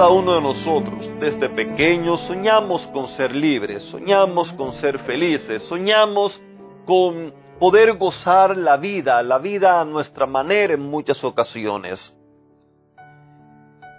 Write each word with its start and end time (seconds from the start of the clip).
Cada 0.00 0.12
uno 0.12 0.32
de 0.32 0.40
nosotros, 0.40 1.10
desde 1.20 1.50
pequeños, 1.50 2.22
soñamos 2.22 2.86
con 2.86 3.06
ser 3.08 3.34
libres, 3.34 3.82
soñamos 3.82 4.50
con 4.54 4.72
ser 4.72 4.98
felices, 5.00 5.60
soñamos 5.64 6.40
con 6.86 7.34
poder 7.58 7.98
gozar 7.98 8.56
la 8.56 8.78
vida, 8.78 9.22
la 9.22 9.36
vida 9.36 9.78
a 9.78 9.84
nuestra 9.84 10.24
manera 10.24 10.72
en 10.72 10.80
muchas 10.80 11.22
ocasiones. 11.22 12.18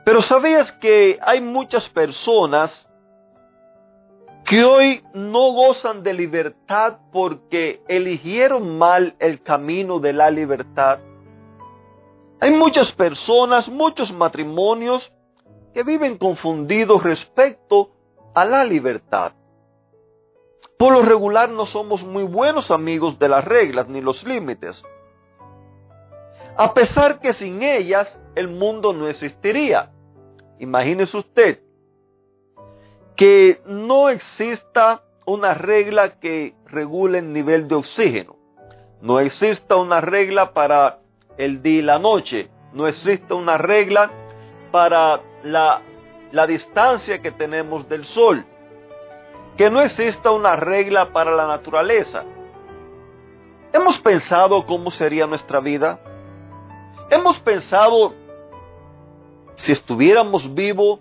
Pero 0.03 0.23
¿sabías 0.23 0.71
que 0.71 1.19
hay 1.21 1.39
muchas 1.39 1.87
personas 1.89 2.89
que 4.43 4.63
hoy 4.63 5.03
no 5.13 5.51
gozan 5.51 6.01
de 6.01 6.15
libertad 6.15 6.97
porque 7.11 7.83
eligieron 7.87 8.75
mal 8.75 9.15
el 9.19 9.43
camino 9.43 9.99
de 9.99 10.13
la 10.13 10.31
libertad? 10.31 10.97
Hay 12.39 12.55
muchas 12.55 12.91
personas, 12.91 13.69
muchos 13.69 14.11
matrimonios 14.11 15.15
que 15.73 15.83
viven 15.83 16.17
confundidos 16.17 17.03
respecto 17.03 17.91
a 18.33 18.45
la 18.45 18.63
libertad. 18.63 19.33
Por 20.77 20.93
lo 20.93 21.01
regular 21.01 21.49
no 21.49 21.65
somos 21.65 22.03
muy 22.03 22.23
buenos 22.23 22.71
amigos 22.71 23.19
de 23.19 23.29
las 23.29 23.45
reglas 23.45 23.87
ni 23.87 24.01
los 24.01 24.23
límites, 24.23 24.83
a 26.57 26.73
pesar 26.73 27.19
que 27.19 27.33
sin 27.33 27.61
ellas 27.61 28.19
el 28.35 28.47
mundo 28.47 28.93
no 28.93 29.07
existiría. 29.07 29.91
Imagínese 30.59 31.17
usted 31.17 31.59
que 33.15 33.61
no 33.65 34.09
exista 34.09 35.03
una 35.25 35.53
regla 35.53 36.19
que 36.19 36.55
regule 36.65 37.19
el 37.19 37.31
nivel 37.31 37.67
de 37.67 37.75
oxígeno, 37.75 38.35
no 39.01 39.19
exista 39.19 39.75
una 39.75 40.01
regla 40.01 40.53
para 40.53 40.99
el 41.37 41.61
día 41.61 41.79
y 41.79 41.81
la 41.83 41.99
noche, 41.99 42.49
no 42.73 42.87
exista 42.87 43.35
una 43.35 43.57
regla 43.57 44.11
para 44.71 45.21
la, 45.43 45.81
la 46.31 46.47
distancia 46.47 47.21
que 47.21 47.31
tenemos 47.31 47.87
del 47.87 48.05
Sol. 48.05 48.45
Que 49.57 49.69
no 49.69 49.81
exista 49.81 50.31
una 50.31 50.55
regla 50.55 51.11
para 51.11 51.31
la 51.31 51.47
naturaleza. 51.47 52.23
¿Hemos 53.73 53.99
pensado 53.99 54.65
cómo 54.65 54.91
sería 54.91 55.27
nuestra 55.27 55.59
vida? 55.59 55.99
¿Hemos 57.09 57.39
pensado 57.39 58.13
si 59.55 59.71
estuviéramos 59.71 60.53
vivos 60.53 60.99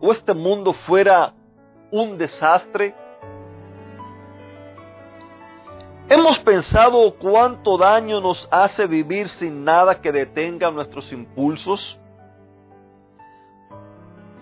o 0.00 0.12
este 0.12 0.32
mundo 0.34 0.72
fuera 0.72 1.34
un 1.90 2.16
desastre? 2.18 2.94
¿Hemos 6.08 6.38
pensado 6.38 7.14
cuánto 7.18 7.76
daño 7.76 8.20
nos 8.20 8.48
hace 8.50 8.86
vivir 8.86 9.28
sin 9.28 9.62
nada 9.62 10.00
que 10.00 10.10
detenga 10.10 10.70
nuestros 10.70 11.12
impulsos? 11.12 12.00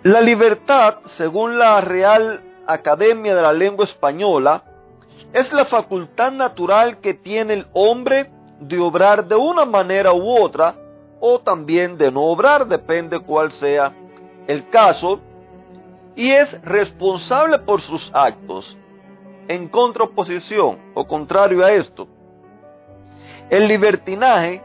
La 0.06 0.20
libertad, 0.20 0.98
según 1.16 1.58
la 1.58 1.80
Real 1.80 2.40
Academia 2.64 3.34
de 3.34 3.42
la 3.42 3.52
Lengua 3.52 3.84
Española, 3.84 4.62
es 5.32 5.52
la 5.52 5.64
facultad 5.64 6.30
natural 6.30 6.98
que 6.98 7.12
tiene 7.12 7.54
el 7.54 7.66
hombre 7.72 8.30
de 8.60 8.78
obrar 8.78 9.26
de 9.26 9.34
una 9.34 9.64
manera 9.64 10.12
u 10.12 10.30
otra 10.30 10.76
o 11.18 11.40
también 11.40 11.98
de 11.98 12.12
no 12.12 12.22
obrar, 12.22 12.68
depende 12.68 13.18
cuál 13.18 13.50
sea 13.50 13.92
el 14.46 14.68
caso, 14.68 15.18
y 16.14 16.30
es 16.30 16.62
responsable 16.62 17.58
por 17.58 17.80
sus 17.80 18.08
actos, 18.14 18.78
en 19.48 19.68
contraposición 19.68 20.78
o 20.94 21.04
contrario 21.04 21.64
a 21.64 21.72
esto. 21.72 22.06
El 23.50 23.66
libertinaje 23.66 24.62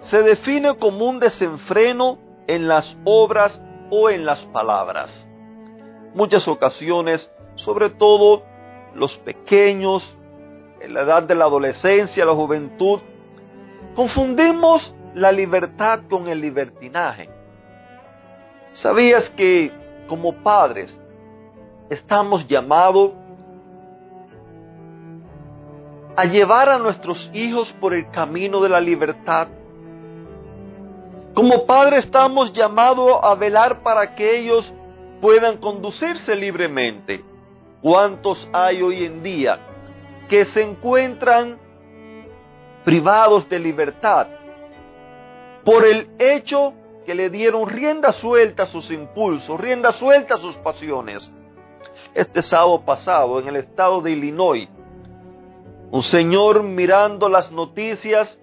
se 0.00 0.22
define 0.22 0.74
como 0.78 1.04
un 1.04 1.20
desenfreno 1.20 2.18
en 2.46 2.66
las 2.66 2.96
obras 3.04 3.60
o 3.90 4.08
en 4.08 4.24
las 4.24 4.44
palabras. 4.46 5.28
Muchas 6.14 6.46
ocasiones, 6.48 7.30
sobre 7.56 7.90
todo 7.90 8.42
los 8.94 9.16
pequeños, 9.18 10.16
en 10.80 10.94
la 10.94 11.02
edad 11.02 11.22
de 11.22 11.34
la 11.34 11.44
adolescencia, 11.44 12.24
la 12.24 12.34
juventud, 12.34 13.00
confundimos 13.94 14.94
la 15.14 15.32
libertad 15.32 16.00
con 16.08 16.28
el 16.28 16.40
libertinaje. 16.40 17.28
¿Sabías 18.72 19.28
que 19.30 19.70
como 20.08 20.32
padres 20.42 21.00
estamos 21.88 22.46
llamados 22.46 23.12
a 26.16 26.24
llevar 26.24 26.68
a 26.68 26.78
nuestros 26.78 27.30
hijos 27.32 27.72
por 27.72 27.94
el 27.94 28.10
camino 28.10 28.60
de 28.60 28.68
la 28.68 28.80
libertad? 28.80 29.48
Como 31.34 31.64
padre 31.64 31.98
estamos 31.98 32.52
llamados 32.52 33.18
a 33.22 33.34
velar 33.34 33.82
para 33.82 34.14
que 34.14 34.38
ellos 34.38 34.72
puedan 35.20 35.58
conducirse 35.58 36.34
libremente. 36.34 37.22
¿Cuántos 37.80 38.48
hay 38.52 38.82
hoy 38.82 39.04
en 39.04 39.22
día 39.22 39.58
que 40.28 40.44
se 40.44 40.62
encuentran 40.62 41.58
privados 42.84 43.48
de 43.48 43.58
libertad 43.58 44.26
por 45.64 45.84
el 45.84 46.10
hecho 46.18 46.74
que 47.06 47.14
le 47.14 47.30
dieron 47.30 47.68
rienda 47.68 48.12
suelta 48.12 48.64
a 48.64 48.66
sus 48.66 48.90
impulsos, 48.90 49.58
rienda 49.58 49.92
suelta 49.92 50.34
a 50.34 50.38
sus 50.38 50.56
pasiones? 50.56 51.30
Este 52.12 52.42
sábado 52.42 52.82
pasado 52.84 53.38
en 53.38 53.48
el 53.48 53.56
estado 53.56 54.00
de 54.00 54.10
Illinois, 54.10 54.68
un 55.92 56.02
señor 56.02 56.64
mirando 56.64 57.28
las 57.28 57.52
noticias, 57.52 58.38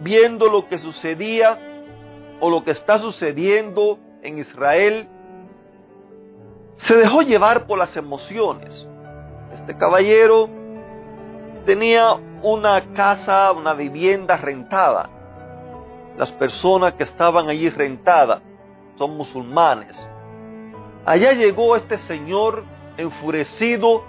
viendo 0.00 0.46
lo 0.46 0.66
que 0.68 0.78
sucedía, 0.78 1.73
o 2.44 2.50
lo 2.50 2.62
que 2.62 2.72
está 2.72 2.98
sucediendo 2.98 3.98
en 4.22 4.36
Israel, 4.36 5.08
se 6.74 6.94
dejó 6.94 7.22
llevar 7.22 7.66
por 7.66 7.78
las 7.78 7.96
emociones. 7.96 8.86
Este 9.54 9.74
caballero 9.78 10.50
tenía 11.64 12.12
una 12.42 12.92
casa, 12.92 13.50
una 13.52 13.72
vivienda 13.72 14.36
rentada. 14.36 15.08
Las 16.18 16.32
personas 16.32 16.92
que 16.92 17.04
estaban 17.04 17.48
allí 17.48 17.70
rentadas 17.70 18.42
son 18.96 19.16
musulmanes. 19.16 20.06
Allá 21.06 21.32
llegó 21.32 21.76
este 21.76 21.98
señor 21.98 22.64
enfurecido, 22.98 24.04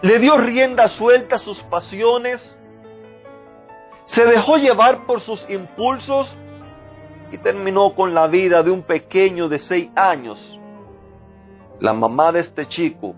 le 0.00 0.18
dio 0.18 0.38
rienda 0.38 0.88
suelta 0.88 1.36
a 1.36 1.40
sus 1.40 1.62
pasiones, 1.64 2.58
se 4.06 4.24
dejó 4.24 4.56
llevar 4.56 5.04
por 5.04 5.20
sus 5.20 5.44
impulsos 5.50 6.34
y 7.32 7.38
terminó 7.38 7.94
con 7.94 8.14
la 8.14 8.26
vida 8.26 8.62
de 8.62 8.70
un 8.70 8.82
pequeño 8.82 9.48
de 9.48 9.58
seis 9.58 9.90
años. 9.94 10.58
La 11.80 11.92
mamá 11.92 12.32
de 12.32 12.40
este 12.40 12.66
chico 12.66 13.14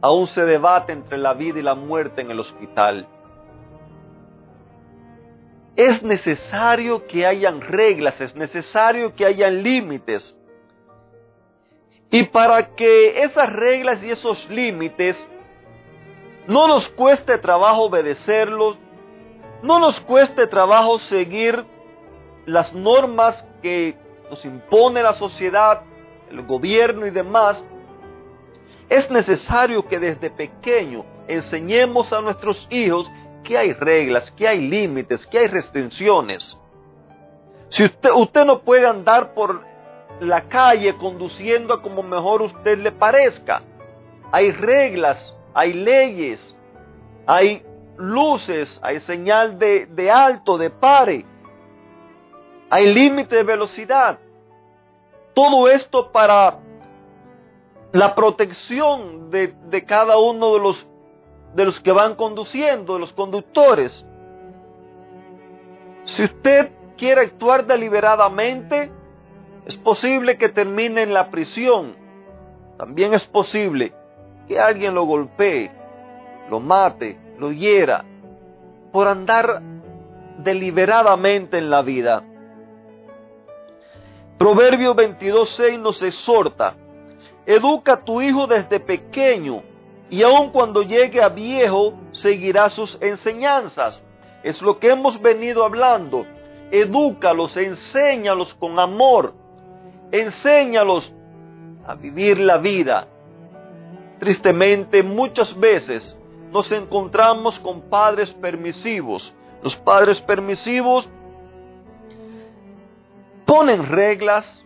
aún 0.00 0.26
se 0.26 0.44
debate 0.44 0.92
entre 0.92 1.18
la 1.18 1.34
vida 1.34 1.58
y 1.58 1.62
la 1.62 1.74
muerte 1.74 2.20
en 2.20 2.30
el 2.30 2.40
hospital. 2.40 3.06
Es 5.74 6.02
necesario 6.02 7.06
que 7.06 7.26
hayan 7.26 7.60
reglas, 7.60 8.20
es 8.20 8.34
necesario 8.34 9.14
que 9.14 9.26
hayan 9.26 9.62
límites. 9.62 10.38
Y 12.10 12.24
para 12.24 12.74
que 12.74 13.22
esas 13.22 13.52
reglas 13.52 14.02
y 14.02 14.10
esos 14.10 14.48
límites 14.48 15.16
no 16.46 16.66
nos 16.66 16.88
cueste 16.88 17.36
trabajo 17.38 17.82
obedecerlos, 17.84 18.78
no 19.62 19.78
nos 19.78 20.00
cueste 20.00 20.46
trabajo 20.46 20.98
seguir 20.98 21.64
las 22.46 22.72
normas 22.72 23.44
que 23.60 23.96
nos 24.30 24.44
impone 24.44 25.02
la 25.02 25.12
sociedad, 25.12 25.82
el 26.30 26.42
gobierno 26.42 27.06
y 27.06 27.10
demás, 27.10 27.62
es 28.88 29.10
necesario 29.10 29.86
que 29.86 29.98
desde 29.98 30.30
pequeño 30.30 31.04
enseñemos 31.26 32.12
a 32.12 32.20
nuestros 32.20 32.66
hijos 32.70 33.10
que 33.42 33.58
hay 33.58 33.72
reglas, 33.72 34.30
que 34.30 34.46
hay 34.46 34.60
límites, 34.60 35.26
que 35.26 35.40
hay 35.40 35.48
restricciones. 35.48 36.56
Si 37.68 37.84
usted, 37.84 38.44
no 38.44 38.60
puede 38.60 38.86
andar 38.86 39.34
por 39.34 39.62
la 40.20 40.42
calle 40.42 40.96
conduciendo 40.96 41.82
como 41.82 42.02
mejor 42.02 42.42
usted 42.42 42.78
le 42.78 42.92
parezca, 42.92 43.62
hay 44.30 44.52
reglas, 44.52 45.36
hay 45.52 45.72
leyes, 45.72 46.56
hay 47.26 47.64
luces, 47.96 48.78
hay 48.82 49.00
señal 49.00 49.58
de 49.58 50.10
alto, 50.10 50.58
de 50.58 50.70
pare 50.70 51.24
hay 52.70 52.92
límite 52.92 53.36
de 53.36 53.42
velocidad. 53.42 54.18
Todo 55.34 55.68
esto 55.68 56.10
para 56.10 56.58
la 57.92 58.14
protección 58.14 59.30
de, 59.30 59.84
cada 59.86 60.18
uno 60.18 60.54
de 60.54 60.60
los, 60.60 60.88
de 61.54 61.64
los 61.64 61.80
que 61.80 61.92
van 61.92 62.14
conduciendo, 62.14 62.94
de 62.94 63.00
los 63.00 63.12
conductores. 63.12 64.06
Si 66.04 66.24
usted 66.24 66.72
quiere 66.96 67.22
actuar 67.22 67.66
deliberadamente, 67.66 68.90
es 69.66 69.76
posible 69.76 70.38
que 70.38 70.48
termine 70.48 71.02
en 71.02 71.12
la 71.12 71.30
prisión. 71.30 71.96
También 72.78 73.14
es 73.14 73.24
posible 73.26 73.92
que 74.48 74.58
alguien 74.58 74.94
lo 74.94 75.04
golpee, 75.04 75.70
lo 76.50 76.60
mate, 76.60 77.18
lo 77.38 77.50
hiera, 77.52 78.04
por 78.92 79.08
andar 79.08 79.62
deliberadamente 80.38 81.58
en 81.58 81.70
la 81.70 81.82
vida. 81.82 82.22
Proverbio 84.38 84.94
22.6 84.94 85.78
nos 85.78 86.02
exhorta, 86.02 86.74
educa 87.46 87.94
a 87.94 88.04
tu 88.04 88.20
hijo 88.20 88.46
desde 88.46 88.78
pequeño 88.78 89.62
y 90.10 90.22
aun 90.22 90.50
cuando 90.50 90.82
llegue 90.82 91.22
a 91.22 91.28
viejo 91.28 91.94
seguirá 92.12 92.68
sus 92.68 92.98
enseñanzas. 93.00 94.02
Es 94.42 94.60
lo 94.62 94.78
que 94.78 94.90
hemos 94.90 95.20
venido 95.20 95.64
hablando. 95.64 96.24
Edúcalos, 96.70 97.56
enséñalos 97.56 98.54
con 98.54 98.78
amor, 98.78 99.34
enséñalos 100.12 101.12
a 101.86 101.94
vivir 101.94 102.38
la 102.38 102.58
vida. 102.58 103.08
Tristemente, 104.18 105.02
muchas 105.02 105.58
veces 105.58 106.16
nos 106.52 106.70
encontramos 106.72 107.58
con 107.58 107.82
padres 107.82 108.32
permisivos. 108.34 109.34
Los 109.62 109.76
padres 109.76 110.20
permisivos 110.20 111.08
ponen 113.46 113.86
reglas, 113.86 114.64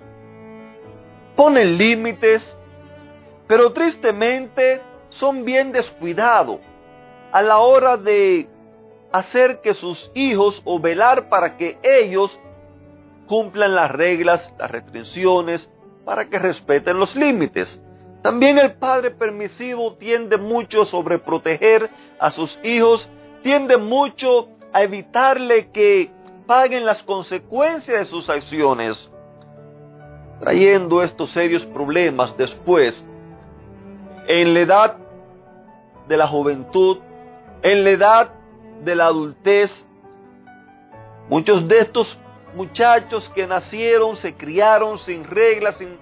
ponen 1.36 1.78
límites, 1.78 2.58
pero 3.46 3.72
tristemente 3.72 4.80
son 5.10 5.44
bien 5.44 5.70
descuidados 5.70 6.58
a 7.30 7.42
la 7.42 7.58
hora 7.58 7.96
de 7.96 8.48
hacer 9.12 9.60
que 9.60 9.74
sus 9.74 10.10
hijos 10.14 10.62
o 10.64 10.80
velar 10.80 11.28
para 11.28 11.56
que 11.56 11.78
ellos 11.82 12.38
cumplan 13.26 13.74
las 13.74 13.90
reglas, 13.90 14.52
las 14.58 14.70
restricciones, 14.70 15.70
para 16.04 16.24
que 16.28 16.38
respeten 16.38 16.98
los 16.98 17.14
límites. 17.14 17.80
También 18.22 18.58
el 18.58 18.72
padre 18.72 19.10
permisivo 19.10 19.94
tiende 19.94 20.36
mucho 20.36 20.82
a 20.82 20.86
sobreproteger 20.86 21.88
a 22.18 22.30
sus 22.30 22.58
hijos, 22.62 23.08
tiende 23.42 23.76
mucho 23.76 24.48
a 24.72 24.82
evitarle 24.82 25.70
que 25.70 26.10
paguen 26.50 26.84
las 26.84 27.00
consecuencias 27.04 27.96
de 27.96 28.04
sus 28.06 28.28
acciones, 28.28 29.08
trayendo 30.40 31.00
estos 31.00 31.30
serios 31.30 31.64
problemas 31.64 32.36
después 32.36 33.06
en 34.26 34.52
la 34.52 34.58
edad 34.58 34.96
de 36.08 36.16
la 36.16 36.26
juventud, 36.26 36.98
en 37.62 37.84
la 37.84 37.90
edad 37.90 38.30
de 38.82 38.96
la 38.96 39.06
adultez. 39.06 39.86
Muchos 41.28 41.68
de 41.68 41.78
estos 41.78 42.18
muchachos 42.56 43.30
que 43.32 43.46
nacieron, 43.46 44.16
se 44.16 44.34
criaron 44.34 44.98
sin 44.98 45.22
reglas, 45.22 45.76
sin, 45.76 45.98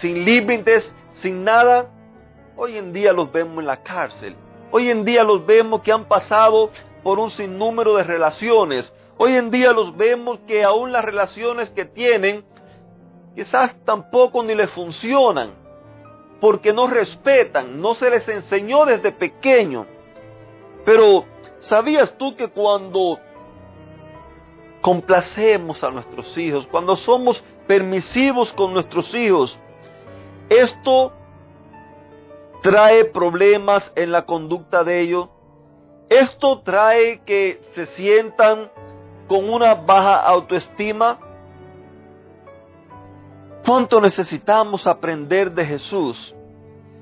sin 0.00 0.24
límites, 0.24 0.94
sin 1.12 1.44
nada, 1.44 1.90
hoy 2.56 2.78
en 2.78 2.90
día 2.90 3.12
los 3.12 3.30
vemos 3.30 3.58
en 3.58 3.66
la 3.66 3.82
cárcel. 3.82 4.34
Hoy 4.70 4.88
en 4.88 5.04
día 5.04 5.22
los 5.24 5.44
vemos 5.44 5.82
que 5.82 5.92
han 5.92 6.06
pasado 6.06 6.70
por 7.02 7.18
un 7.18 7.28
sinnúmero 7.28 7.96
de 7.96 8.04
relaciones. 8.04 8.90
Hoy 9.16 9.36
en 9.36 9.50
día 9.50 9.72
los 9.72 9.96
vemos 9.96 10.38
que 10.46 10.64
aún 10.64 10.92
las 10.92 11.04
relaciones 11.04 11.70
que 11.70 11.84
tienen 11.84 12.44
quizás 13.34 13.74
tampoco 13.84 14.42
ni 14.42 14.54
les 14.54 14.70
funcionan 14.70 15.52
porque 16.40 16.72
no 16.72 16.86
respetan, 16.86 17.80
no 17.80 17.94
se 17.94 18.10
les 18.10 18.28
enseñó 18.28 18.84
desde 18.84 19.12
pequeño. 19.12 19.86
Pero 20.84 21.24
¿sabías 21.58 22.18
tú 22.18 22.36
que 22.36 22.48
cuando 22.48 23.18
complacemos 24.80 25.82
a 25.82 25.90
nuestros 25.90 26.36
hijos, 26.36 26.66
cuando 26.66 26.96
somos 26.96 27.42
permisivos 27.66 28.52
con 28.52 28.74
nuestros 28.74 29.14
hijos, 29.14 29.58
esto 30.50 31.12
trae 32.62 33.04
problemas 33.06 33.92
en 33.96 34.12
la 34.12 34.26
conducta 34.26 34.84
de 34.84 35.00
ellos. 35.00 35.28
Esto 36.08 36.60
trae 36.60 37.22
que 37.24 37.62
se 37.72 37.86
sientan 37.86 38.70
con 39.26 39.48
una 39.48 39.74
baja 39.74 40.20
autoestima. 40.20 41.18
¿Cuánto 43.64 44.00
necesitamos 44.00 44.86
aprender 44.86 45.52
de 45.52 45.64
Jesús? 45.64 46.34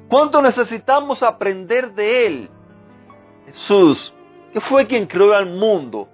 ¿Cuánto 0.09 0.41
necesitamos 0.41 1.23
aprender 1.23 1.93
de 1.93 2.27
Él? 2.27 2.51
Jesús, 3.47 4.15
que 4.53 4.61
fue 4.61 4.87
quien 4.87 5.07
creó 5.07 5.35
al 5.35 5.47
mundo, 5.47 6.09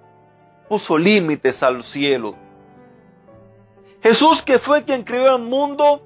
puso 0.67 0.97
límites 0.97 1.61
al 1.61 1.83
cielo. 1.83 2.35
Jesús, 4.01 4.41
que 4.41 4.59
fue 4.59 4.83
quien 4.83 5.03
creó 5.03 5.35
al 5.35 5.41
mundo, 5.41 6.01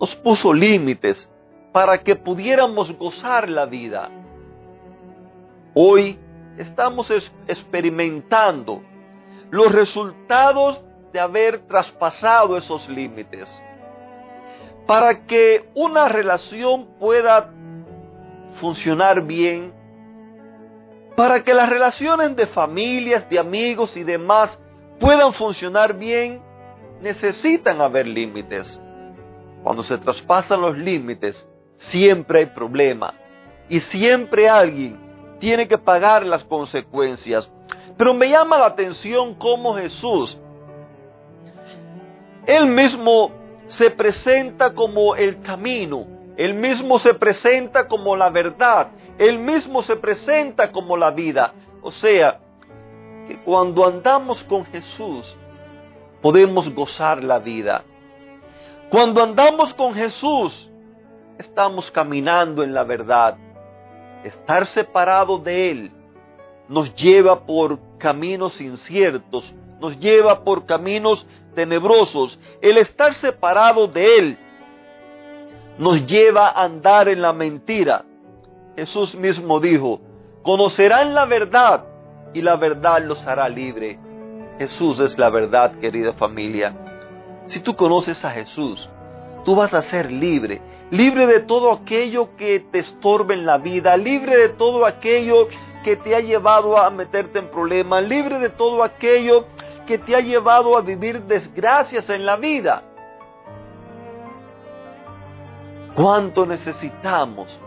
nos 0.00 0.14
puso 0.16 0.52
límites 0.52 1.30
para 1.72 2.02
que 2.02 2.16
pudiéramos 2.16 2.96
gozar 2.96 3.48
la 3.48 3.66
vida. 3.66 4.10
Hoy 5.74 6.18
estamos 6.60 7.10
experimentando 7.48 8.82
los 9.50 9.72
resultados 9.72 10.80
de 11.10 11.18
haber 11.18 11.66
traspasado 11.66 12.56
esos 12.56 12.86
límites. 12.88 13.50
Para 14.86 15.26
que 15.26 15.70
una 15.74 16.06
relación 16.08 16.86
pueda 16.98 17.50
funcionar 18.60 19.22
bien, 19.22 19.72
para 21.16 21.42
que 21.42 21.54
las 21.54 21.68
relaciones 21.68 22.36
de 22.36 22.46
familias, 22.46 23.28
de 23.30 23.38
amigos 23.38 23.96
y 23.96 24.04
demás 24.04 24.58
puedan 24.98 25.32
funcionar 25.32 25.94
bien, 25.94 26.42
necesitan 27.00 27.80
haber 27.80 28.06
límites. 28.06 28.78
Cuando 29.62 29.82
se 29.82 29.96
traspasan 29.96 30.60
los 30.60 30.76
límites, 30.76 31.46
siempre 31.76 32.40
hay 32.40 32.46
problema 32.46 33.14
y 33.68 33.80
siempre 33.80 34.46
alguien 34.46 35.09
tiene 35.40 35.66
que 35.66 35.78
pagar 35.78 36.24
las 36.24 36.44
consecuencias. 36.44 37.50
Pero 37.96 38.14
me 38.14 38.28
llama 38.28 38.58
la 38.58 38.66
atención 38.66 39.34
cómo 39.34 39.74
Jesús, 39.74 40.40
él 42.46 42.66
mismo 42.66 43.32
se 43.66 43.90
presenta 43.90 44.72
como 44.74 45.16
el 45.16 45.42
camino, 45.42 46.06
él 46.36 46.54
mismo 46.54 46.98
se 46.98 47.14
presenta 47.14 47.88
como 47.88 48.16
la 48.16 48.30
verdad, 48.30 48.88
él 49.18 49.38
mismo 49.38 49.82
se 49.82 49.96
presenta 49.96 50.70
como 50.70 50.96
la 50.96 51.10
vida. 51.10 51.52
O 51.82 51.90
sea, 51.90 52.38
que 53.26 53.38
cuando 53.42 53.86
andamos 53.86 54.44
con 54.44 54.64
Jesús, 54.64 55.36
podemos 56.22 56.72
gozar 56.74 57.22
la 57.22 57.38
vida. 57.38 57.84
Cuando 58.90 59.22
andamos 59.22 59.72
con 59.74 59.94
Jesús, 59.94 60.70
estamos 61.38 61.90
caminando 61.90 62.62
en 62.62 62.74
la 62.74 62.84
verdad. 62.84 63.36
Estar 64.24 64.66
separado 64.66 65.38
de 65.38 65.70
Él 65.70 65.92
nos 66.68 66.94
lleva 66.94 67.44
por 67.46 67.78
caminos 67.98 68.60
inciertos, 68.60 69.52
nos 69.80 69.98
lleva 69.98 70.44
por 70.44 70.66
caminos 70.66 71.26
tenebrosos. 71.54 72.38
El 72.60 72.78
estar 72.78 73.14
separado 73.14 73.86
de 73.86 74.18
Él 74.18 74.38
nos 75.78 76.06
lleva 76.06 76.48
a 76.48 76.64
andar 76.64 77.08
en 77.08 77.22
la 77.22 77.32
mentira. 77.32 78.04
Jesús 78.76 79.14
mismo 79.14 79.58
dijo, 79.58 80.00
conocerán 80.42 81.14
la 81.14 81.24
verdad 81.24 81.84
y 82.34 82.42
la 82.42 82.56
verdad 82.56 83.02
los 83.02 83.26
hará 83.26 83.48
libre. 83.48 83.98
Jesús 84.58 85.00
es 85.00 85.18
la 85.18 85.30
verdad, 85.30 85.72
querida 85.80 86.12
familia. 86.12 86.74
Si 87.46 87.60
tú 87.60 87.74
conoces 87.74 88.24
a 88.24 88.30
Jesús, 88.30 88.88
tú 89.44 89.56
vas 89.56 89.72
a 89.72 89.82
ser 89.82 90.12
libre 90.12 90.60
libre 90.90 91.26
de 91.26 91.40
todo 91.40 91.72
aquello 91.72 92.36
que 92.36 92.60
te 92.60 92.80
estorbe 92.80 93.34
en 93.34 93.46
la 93.46 93.58
vida, 93.58 93.96
libre 93.96 94.36
de 94.36 94.48
todo 94.50 94.84
aquello 94.84 95.46
que 95.84 95.96
te 95.96 96.14
ha 96.14 96.20
llevado 96.20 96.76
a 96.76 96.90
meterte 96.90 97.38
en 97.38 97.48
problemas, 97.48 98.02
libre 98.06 98.38
de 98.38 98.50
todo 98.50 98.82
aquello 98.82 99.46
que 99.86 99.98
te 99.98 100.14
ha 100.14 100.20
llevado 100.20 100.76
a 100.76 100.80
vivir 100.80 101.22
desgracias 101.22 102.08
en 102.10 102.26
la 102.26 102.36
vida. 102.36 102.82
¿Cuánto 105.94 106.46
necesitamos 106.46 107.58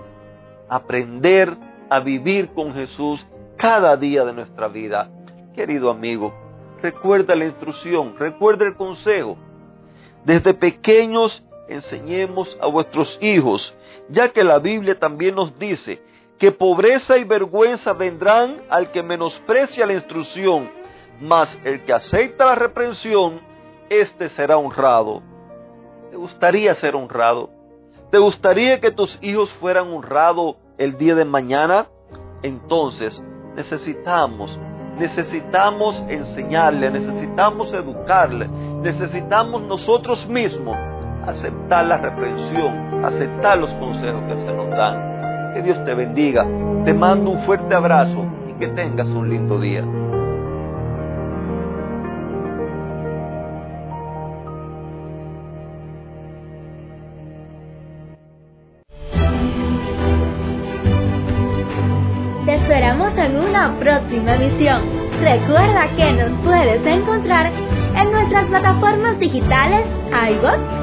aprender 0.69 1.55
a 1.89 1.99
vivir 1.99 2.49
con 2.53 2.73
Jesús 2.73 3.25
cada 3.57 3.95
día 3.97 4.23
de 4.25 4.33
nuestra 4.33 4.67
vida? 4.67 5.09
Querido 5.53 5.89
amigo, 5.89 6.33
recuerda 6.81 7.35
la 7.35 7.45
instrucción, 7.45 8.15
recuerda 8.17 8.65
el 8.65 8.75
consejo. 8.75 9.37
Desde 10.23 10.53
pequeños 10.53 11.43
enseñemos 11.73 12.57
a 12.61 12.67
vuestros 12.67 13.17
hijos, 13.21 13.73
ya 14.09 14.29
que 14.29 14.43
la 14.43 14.59
Biblia 14.59 14.97
también 14.97 15.35
nos 15.35 15.57
dice 15.57 16.01
que 16.37 16.51
pobreza 16.51 17.17
y 17.17 17.23
vergüenza 17.23 17.93
vendrán 17.93 18.61
al 18.69 18.91
que 18.91 19.03
menosprecia 19.03 19.85
la 19.85 19.93
instrucción, 19.93 20.69
mas 21.21 21.57
el 21.63 21.83
que 21.83 21.93
acepta 21.93 22.45
la 22.45 22.55
reprensión, 22.55 23.39
éste 23.89 24.29
será 24.29 24.57
honrado. 24.57 25.21
¿Te 26.09 26.17
gustaría 26.17 26.75
ser 26.75 26.95
honrado? 26.95 27.49
¿Te 28.11 28.19
gustaría 28.19 28.79
que 28.79 28.91
tus 28.91 29.17
hijos 29.21 29.49
fueran 29.53 29.89
honrados 29.91 30.57
el 30.77 30.97
día 30.97 31.15
de 31.15 31.25
mañana? 31.25 31.87
Entonces 32.41 33.23
necesitamos, 33.55 34.59
necesitamos 34.97 36.03
enseñarle, 36.09 36.91
necesitamos 36.91 37.71
educarle, 37.73 38.47
necesitamos 38.47 39.61
nosotros 39.61 40.27
mismos 40.27 40.77
aceptar 41.25 41.85
la 41.85 41.97
reprensión, 41.97 43.03
aceptar 43.03 43.57
los 43.57 43.73
consejos 43.75 44.21
que 44.27 44.41
se 44.41 44.53
nos 44.53 44.69
dan. 44.69 45.53
Que 45.53 45.61
Dios 45.61 45.83
te 45.85 45.93
bendiga. 45.93 46.45
Te 46.85 46.93
mando 46.93 47.31
un 47.31 47.39
fuerte 47.43 47.73
abrazo 47.75 48.25
y 48.49 48.53
que 48.59 48.67
tengas 48.69 49.07
un 49.09 49.29
lindo 49.29 49.59
día. 49.59 49.83
Te 62.45 62.55
esperamos 62.55 63.17
en 63.17 63.39
una 63.39 63.73
próxima 63.79 64.35
emisión. 64.35 64.81
Recuerda 65.21 65.87
que 65.95 66.11
nos 66.13 66.39
puedes 66.41 66.85
encontrar 66.85 67.51
en 67.95 68.11
nuestras 68.11 68.45
plataformas 68.45 69.17
digitales 69.19 69.87
iBox, 70.11 70.82